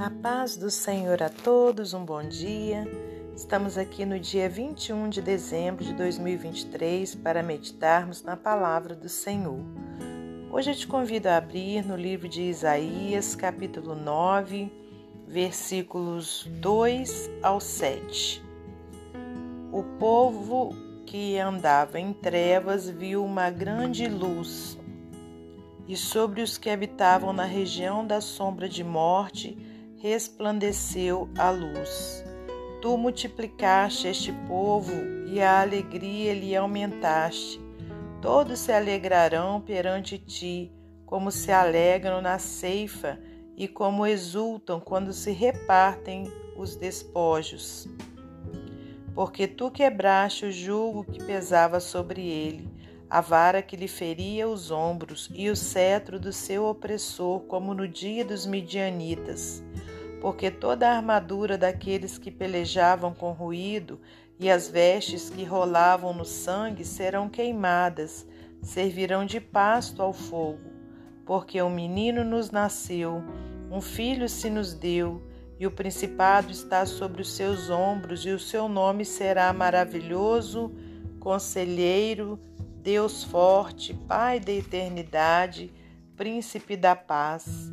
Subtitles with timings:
[0.00, 2.88] A paz do Senhor a todos, um bom dia.
[3.36, 9.60] Estamos aqui no dia 21 de dezembro de 2023 para meditarmos na palavra do Senhor.
[10.50, 14.72] Hoje eu te convido a abrir no livro de Isaías, capítulo 9,
[15.28, 18.42] versículos 2 ao 7.
[19.70, 20.74] O povo
[21.04, 24.78] que andava em trevas viu uma grande luz,
[25.86, 29.68] e sobre os que habitavam na região da sombra de morte
[30.00, 32.24] resplandeceu a luz.
[32.80, 34.94] Tu multiplicaste este povo
[35.26, 37.60] e a alegria lhe aumentaste.
[38.22, 40.72] Todos se alegrarão perante ti,
[41.04, 43.20] como se alegram na ceifa
[43.54, 47.86] e como exultam quando se repartem os despojos.
[49.14, 52.70] Porque tu quebraste o jugo que pesava sobre ele,
[53.10, 57.86] a vara que lhe feria os ombros e o cetro do seu opressor, como no
[57.86, 59.62] dia dos midianitas
[60.20, 64.00] porque toda a armadura daqueles que pelejavam com ruído
[64.38, 68.26] e as vestes que rolavam no sangue serão queimadas,
[68.62, 70.70] servirão de pasto ao fogo.
[71.24, 73.22] Porque um menino nos nasceu,
[73.70, 75.22] um filho se nos deu,
[75.58, 80.72] e o principado está sobre os seus ombros, e o seu nome será maravilhoso,
[81.18, 82.40] conselheiro,
[82.82, 85.70] Deus forte, Pai da eternidade,
[86.16, 87.70] príncipe da paz.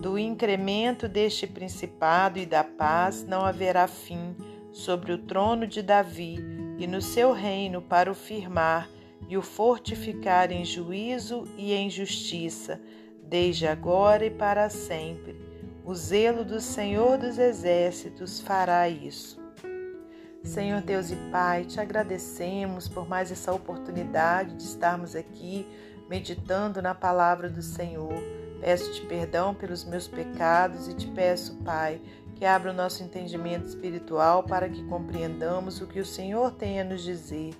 [0.00, 4.34] Do incremento deste principado e da paz não haverá fim
[4.72, 6.38] sobre o trono de Davi
[6.78, 8.88] e no seu reino para o firmar
[9.28, 12.80] e o fortificar em juízo e em justiça,
[13.22, 15.36] desde agora e para sempre.
[15.84, 19.38] O zelo do Senhor dos Exércitos fará isso.
[20.42, 25.66] Senhor Deus e Pai, te agradecemos por mais essa oportunidade de estarmos aqui
[26.08, 28.39] meditando na palavra do Senhor.
[28.60, 32.00] Peço-te perdão pelos meus pecados e te peço, Pai,
[32.36, 36.84] que abra o nosso entendimento espiritual para que compreendamos o que o Senhor tem a
[36.84, 37.54] nos dizer.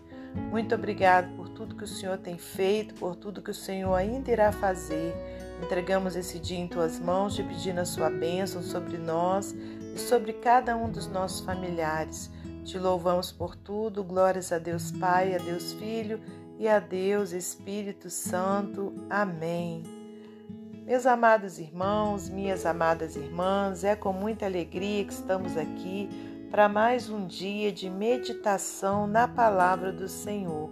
[0.50, 4.30] Muito obrigado por tudo que o Senhor tem feito, por tudo que o Senhor ainda
[4.30, 5.14] irá fazer.
[5.62, 10.34] Entregamos esse dia em tuas mãos, te pedindo a sua bênção sobre nós e sobre
[10.34, 12.30] cada um dos nossos familiares.
[12.64, 14.04] Te louvamos por tudo.
[14.04, 16.20] Glórias a Deus Pai, a Deus Filho
[16.58, 18.94] e a Deus Espírito Santo.
[19.08, 19.99] Amém.
[20.90, 26.08] Meus amados irmãos, minhas amadas irmãs, é com muita alegria que estamos aqui
[26.50, 30.68] para mais um dia de meditação na palavra do Senhor.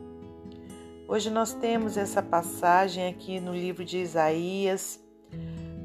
[1.06, 4.98] Hoje nós temos essa passagem aqui no livro de Isaías.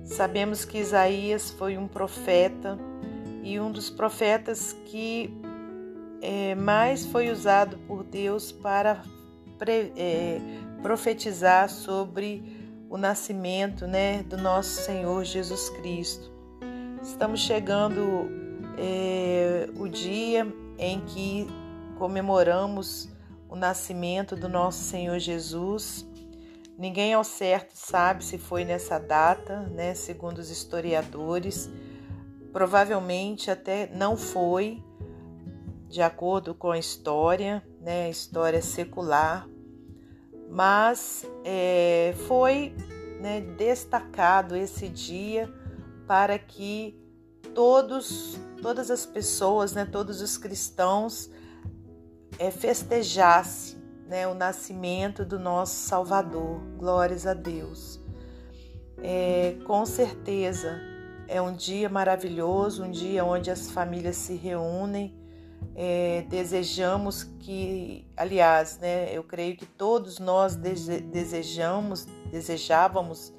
[0.03, 2.79] Sabemos que Isaías foi um profeta
[3.43, 5.31] e um dos profetas que
[6.23, 9.03] é, mais foi usado por Deus para
[9.95, 10.41] é,
[10.81, 12.62] profetizar sobre
[12.93, 16.31] o nascimento né, do nosso Senhor Jesus Cristo.
[17.01, 18.29] Estamos chegando
[18.77, 20.45] é, o dia
[20.77, 21.47] em que
[21.97, 23.09] comemoramos
[23.49, 26.05] o nascimento do nosso Senhor Jesus.
[26.77, 31.71] Ninguém ao certo sabe se foi nessa data, né, segundo os historiadores.
[32.51, 34.83] Provavelmente até não foi,
[35.89, 39.47] de acordo com a história, né, história secular,
[40.53, 42.75] mas é, foi
[43.19, 45.52] né, destacado esse dia
[46.06, 46.96] para que
[47.56, 51.31] todos, todas as pessoas, né, todos os cristãos
[52.38, 56.59] é, festejassem né, o nascimento do nosso Salvador.
[56.78, 58.00] Glórias a Deus.
[59.00, 60.80] É, com certeza
[61.28, 65.22] é um dia maravilhoso, um dia onde as famílias se reúnem
[65.75, 73.34] é, desejamos que, aliás, né, eu creio que todos nós desejamos, desejávamos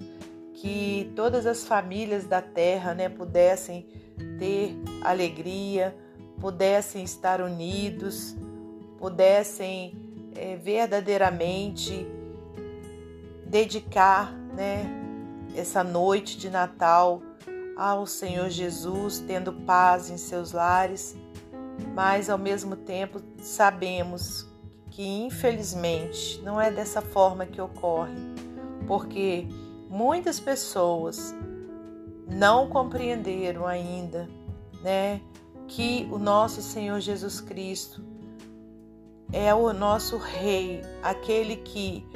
[0.55, 3.87] que todas as famílias da terra né, pudessem
[4.39, 5.97] ter alegria,
[6.41, 8.37] pudessem estar unidos,
[8.99, 9.95] pudessem
[10.35, 12.07] é, verdadeiramente
[13.47, 14.85] dedicar né,
[15.57, 17.23] essa noite de Natal
[17.77, 21.17] ao Senhor Jesus, tendo paz em seus lares
[21.95, 24.47] mas ao mesmo tempo sabemos
[24.91, 28.15] que infelizmente não é dessa forma que ocorre,
[28.87, 29.47] porque
[29.89, 31.35] muitas pessoas
[32.29, 34.29] não compreenderam ainda,
[34.83, 35.21] né,
[35.67, 38.03] que o nosso Senhor Jesus Cristo
[39.33, 42.07] é o nosso rei, aquele que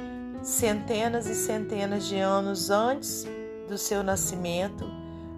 [0.41, 3.25] centenas e centenas de anos antes
[3.67, 4.85] do seu nascimento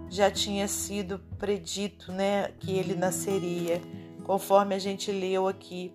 [0.08, 3.80] já tinha sido predito, né, que ele nasceria
[4.24, 5.94] conforme a gente leu aqui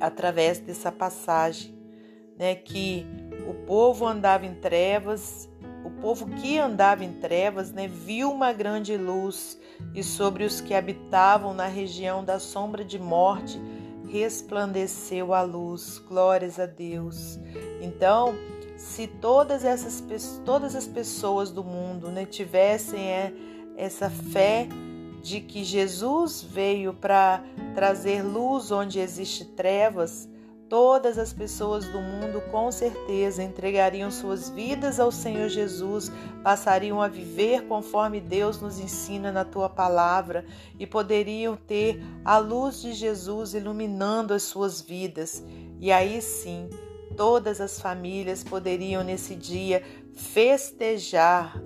[0.00, 1.76] através dessa passagem,
[2.38, 3.04] né, que
[3.48, 5.48] o povo andava em trevas,
[5.84, 9.58] o povo que andava em trevas, né, viu uma grande luz,
[9.94, 13.60] e sobre os que habitavam na região da sombra de morte
[14.08, 15.98] resplandeceu a luz.
[15.98, 17.38] Glórias a Deus.
[17.80, 18.34] Então,
[18.76, 20.02] se todas essas
[20.44, 23.32] todas as pessoas do mundo né, tivessem é,
[23.76, 24.68] essa fé
[25.22, 27.42] de que Jesus veio para
[27.74, 30.28] trazer luz onde existe trevas,
[30.68, 36.12] Todas as pessoas do mundo com certeza entregariam suas vidas ao Senhor Jesus,
[36.44, 40.44] passariam a viver conforme Deus nos ensina na tua palavra
[40.78, 45.42] e poderiam ter a luz de Jesus iluminando as suas vidas.
[45.80, 46.68] E aí sim,
[47.16, 49.82] todas as famílias poderiam nesse dia
[50.12, 51.58] festejar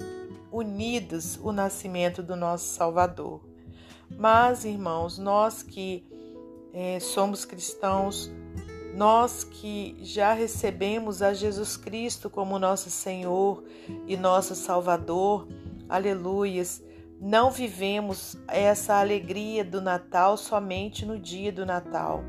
[0.53, 3.41] unidos o nascimento do nosso Salvador.
[4.11, 6.07] Mas, irmãos, nós que
[6.73, 8.31] é, somos cristãos,
[8.95, 13.65] nós que já recebemos a Jesus Cristo como nosso Senhor
[14.07, 15.49] e nosso Salvador,
[15.89, 16.83] aleluias,
[17.19, 22.23] não vivemos essa alegria do Natal somente no dia do Natal.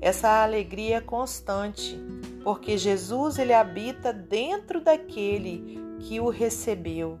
[0.00, 1.98] Essa alegria é constante,
[2.42, 7.18] porque Jesus ele habita dentro daquele que o recebeu.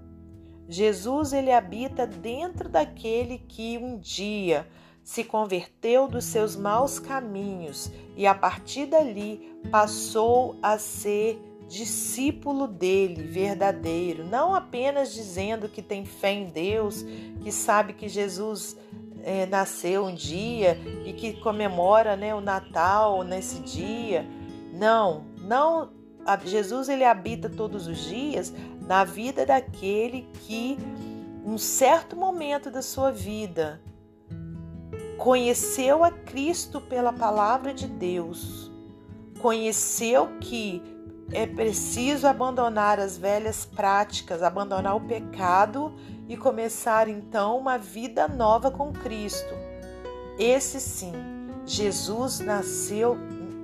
[0.68, 4.66] Jesus ele habita dentro daquele que um dia
[5.02, 11.38] se converteu dos seus maus caminhos e a partir dali passou a ser
[11.68, 17.04] discípulo dele, verdadeiro, não apenas dizendo que tem fé em Deus,
[17.42, 18.76] que sabe que Jesus
[19.22, 24.24] é, nasceu um dia e que comemora né, o Natal nesse dia.
[24.72, 25.92] Não, não.
[26.44, 28.52] Jesus ele habita todos os dias
[28.86, 30.78] na vida daquele que,
[31.44, 33.80] um certo momento da sua vida,
[35.16, 38.70] conheceu a Cristo pela palavra de Deus,
[39.40, 40.82] conheceu que
[41.32, 45.94] é preciso abandonar as velhas práticas, abandonar o pecado
[46.28, 49.54] e começar então uma vida nova com Cristo.
[50.38, 51.12] Esse sim,
[51.64, 53.16] Jesus nasceu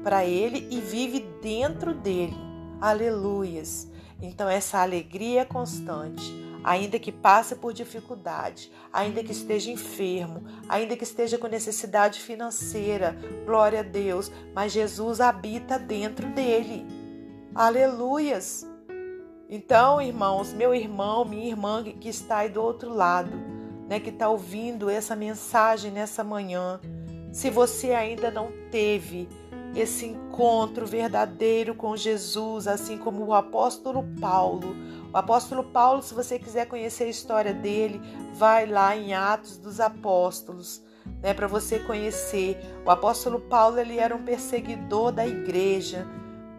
[0.02, 2.36] para ele e vive dentro dele.
[2.80, 3.89] Aleluias.
[4.22, 11.04] Então essa alegria constante ainda que passe por dificuldade, ainda que esteja enfermo, ainda que
[11.04, 16.86] esteja com necessidade financeira, glória a Deus, mas Jesus habita dentro dele.
[17.54, 18.66] Aleluias!
[19.48, 23.32] Então, irmãos, meu irmão, minha irmã que está aí do outro lado,
[23.88, 26.80] né, que está ouvindo essa mensagem nessa manhã,
[27.32, 29.28] se você ainda não teve
[29.74, 34.74] esse encontro verdadeiro com Jesus, assim como o apóstolo Paulo.
[35.12, 38.00] O apóstolo Paulo, se você quiser conhecer a história dele,
[38.34, 40.82] vai lá em Atos dos Apóstolos,
[41.22, 42.58] né, para você conhecer.
[42.84, 46.06] O apóstolo Paulo ele era um perseguidor da igreja,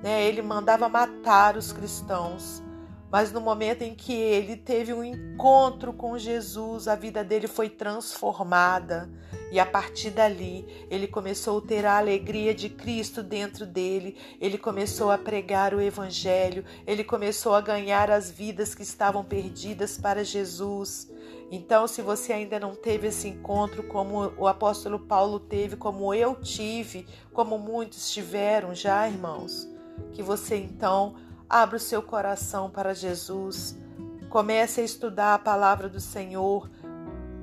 [0.02, 0.24] né?
[0.24, 2.64] Ele mandava matar os cristãos.
[3.12, 7.70] Mas no momento em que ele teve um encontro com Jesus, a vida dele foi
[7.70, 9.10] transformada.
[9.52, 14.58] E a partir dali, ele começou a ter a alegria de Cristo dentro dele, ele
[14.58, 20.24] começou a pregar o Evangelho, ele começou a ganhar as vidas que estavam perdidas para
[20.24, 21.12] Jesus.
[21.52, 26.36] Então, se você ainda não teve esse encontro como o apóstolo Paulo teve, como eu
[26.36, 29.68] tive, como muitos tiveram já, irmãos,
[30.14, 31.16] que você então
[31.52, 33.78] abra o seu coração para Jesus,
[34.30, 36.70] comece a estudar a palavra do Senhor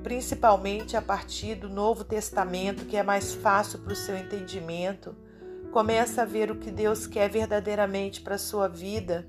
[0.03, 5.15] principalmente a partir do Novo Testamento, que é mais fácil para o seu entendimento.
[5.71, 9.27] Começa a ver o que Deus quer verdadeiramente para a sua vida.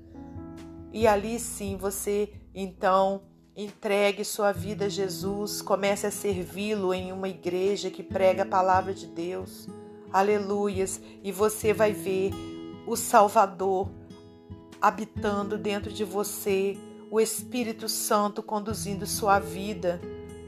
[0.91, 3.23] E ali sim você então
[3.55, 8.93] entregue sua vida a Jesus, comece a servi-lo em uma igreja que prega a palavra
[8.93, 9.67] de Deus.
[10.11, 10.99] Aleluias!
[11.21, 12.31] E você vai ver
[12.87, 13.89] o Salvador
[14.81, 16.77] habitando dentro de você,
[17.09, 20.01] o Espírito Santo conduzindo sua vida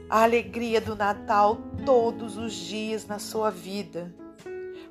[0.08, 4.14] a alegria do Natal todos os dias na sua vida,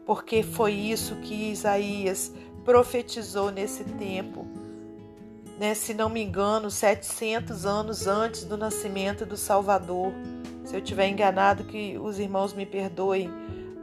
[0.06, 2.32] porque foi isso que Isaías
[2.66, 4.46] profetizou nesse tempo.
[5.60, 5.74] Né?
[5.76, 10.12] Se não me engano, 700 anos antes do nascimento do Salvador.
[10.66, 13.30] Se eu tiver enganado, que os irmãos me perdoem,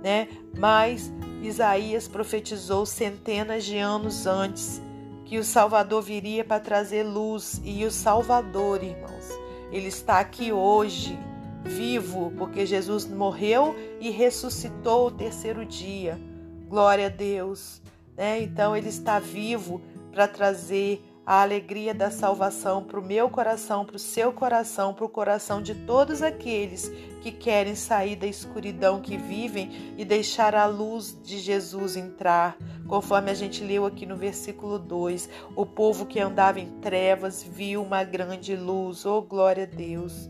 [0.03, 0.29] né?
[0.59, 1.13] Mas
[1.43, 4.83] Isaías profetizou centenas de anos antes
[5.31, 9.29] que o Salvador viria para trazer luz e o Salvador, irmãos,
[9.71, 11.17] ele está aqui hoje,
[11.63, 16.21] vivo, porque Jesus morreu e ressuscitou o terceiro dia.
[16.69, 17.81] Glória a Deus.
[18.17, 18.43] Né?
[18.43, 23.95] Então, ele está vivo para trazer a alegria da salvação para o meu coração, para
[23.95, 26.91] o seu coração, para o coração de todos aqueles
[27.23, 32.59] que querem sair da escuridão que vivem e deixar a luz de Jesus entrar.
[32.89, 37.81] Conforme a gente leu aqui no versículo 2, o povo que andava em trevas viu
[37.81, 39.07] uma grande luz.
[39.07, 40.29] Oh, glória a Deus!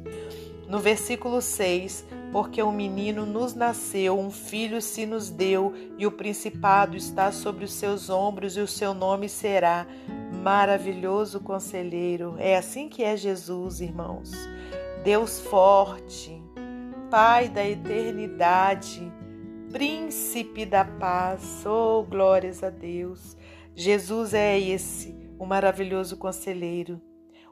[0.69, 6.13] No versículo 6, porque um menino nos nasceu, um filho se nos deu, e o
[6.13, 9.87] principado está sobre os seus ombros, e o seu nome será
[10.41, 12.35] Maravilhoso Conselheiro.
[12.39, 14.33] É assim que é Jesus, irmãos.
[15.05, 16.43] Deus forte,
[17.11, 19.13] Pai da eternidade,
[19.71, 21.65] Príncipe da paz.
[21.67, 23.37] Oh, glórias a Deus.
[23.75, 27.01] Jesus é esse, o maravilhoso conselheiro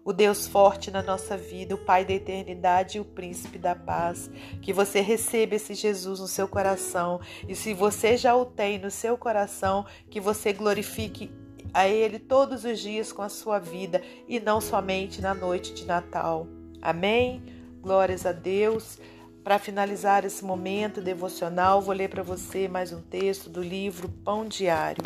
[0.09, 4.30] o Deus forte na nossa vida, o Pai da eternidade e o Príncipe da paz.
[4.62, 8.90] Que você receba esse Jesus no seu coração e se você já o tem no
[8.90, 11.30] seu coração, que você glorifique
[11.78, 15.87] a Ele todos os dias com a sua vida e não somente na noite de
[15.87, 16.49] Natal.
[16.82, 17.40] Amém?
[17.80, 18.99] Glórias a Deus.
[19.44, 24.44] Para finalizar esse momento devocional, vou ler para você mais um texto do livro Pão
[24.44, 25.04] Diário.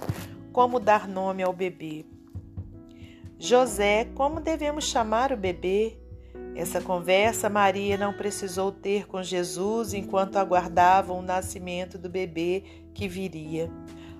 [0.50, 2.06] Como dar nome ao bebê.
[3.38, 5.98] José, como devemos chamar o bebê?
[6.56, 12.64] Essa conversa Maria não precisou ter com Jesus enquanto aguardavam o nascimento do bebê
[12.94, 13.70] que viria.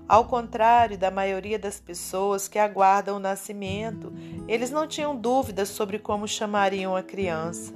[0.07, 4.13] Ao contrário da maioria das pessoas que aguardam o nascimento,
[4.47, 7.73] eles não tinham dúvidas sobre como chamariam a criança.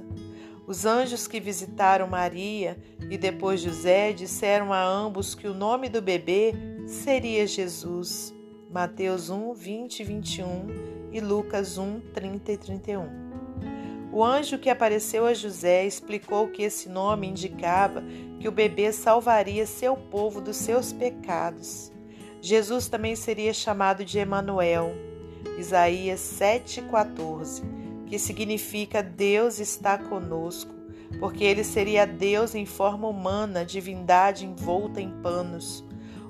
[0.66, 2.76] Os anjos que visitaram Maria
[3.10, 6.52] e depois José disseram a ambos que o nome do bebê
[6.86, 8.34] seria Jesus.
[8.70, 10.66] Mateus 1, 20 e 21
[11.10, 13.28] e Lucas 1, 30 e 31.
[14.12, 18.02] O anjo que apareceu a José explicou que esse nome indicava
[18.38, 21.90] que o bebê salvaria seu povo dos seus pecados.
[22.40, 24.94] Jesus também seria chamado de Emanuel,
[25.58, 27.62] Isaías 7,14,
[28.06, 30.74] que significa Deus está conosco,
[31.18, 35.84] porque ele seria Deus em forma humana, divindade envolta em panos.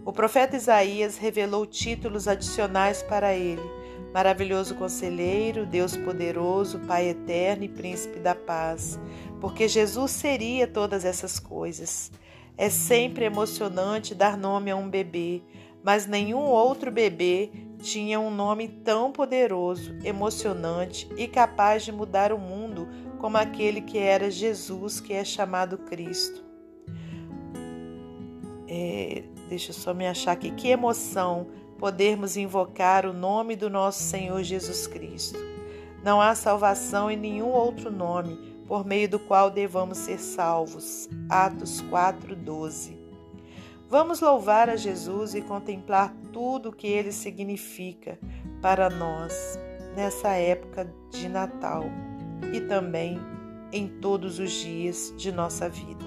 [0.04, 3.78] O profeta Isaías revelou títulos adicionais para ele
[4.12, 8.98] Maravilhoso conselheiro, Deus poderoso, Pai eterno e príncipe da paz,
[9.40, 12.10] porque Jesus seria todas essas coisas.
[12.56, 15.42] É sempre emocionante dar nome a um bebê,
[15.82, 22.38] mas nenhum outro bebê tinha um nome tão poderoso, emocionante e capaz de mudar o
[22.38, 26.44] mundo como aquele que era Jesus, que é chamado Cristo.
[28.68, 30.50] É, deixa eu só me achar aqui.
[30.50, 31.47] Que emoção
[31.78, 35.38] podermos invocar o nome do nosso Senhor Jesus Cristo.
[36.04, 41.08] Não há salvação em nenhum outro nome por meio do qual devamos ser salvos.
[41.28, 42.97] Atos 4:12.
[43.88, 48.18] Vamos louvar a Jesus e contemplar tudo o que ele significa
[48.61, 49.59] para nós
[49.97, 51.85] nessa época de Natal
[52.52, 53.18] e também
[53.73, 56.04] em todos os dias de nossa vida.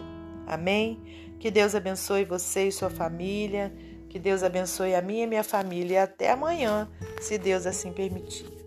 [0.48, 1.02] Amém?
[1.40, 3.74] Que Deus abençoe você e sua família
[4.12, 6.90] que Deus abençoe a minha e minha família e até amanhã,
[7.22, 8.61] se Deus assim permitir.